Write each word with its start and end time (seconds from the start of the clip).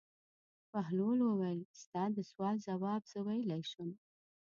بهلول 0.71 1.19
وویل: 1.21 1.61
ستا 1.81 2.03
د 2.13 2.17
سوال 2.31 2.55
ځواب 2.67 3.01
زه 3.11 3.19
ویلای 3.27 3.63
شم. 3.71 3.89